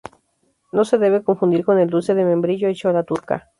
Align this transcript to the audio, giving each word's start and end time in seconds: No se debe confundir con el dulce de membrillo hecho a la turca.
No 0.71 0.83
se 0.83 0.97
debe 0.97 1.23
confundir 1.23 1.63
con 1.63 1.77
el 1.77 1.87
dulce 1.91 2.15
de 2.15 2.25
membrillo 2.25 2.67
hecho 2.67 2.89
a 2.89 2.93
la 2.93 3.03
turca. 3.03 3.49